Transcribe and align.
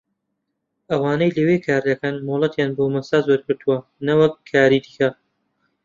ئەوانەی 0.89 1.35
لەوێ 1.37 1.57
کاردەکەن 1.67 2.15
مۆڵەتیان 2.27 2.71
بۆ 2.77 2.83
مەساج 2.95 3.23
وەرگرتووە 3.27 3.77
نەوەک 4.07 4.33
کاری 4.51 4.79
دیکە 4.85 5.09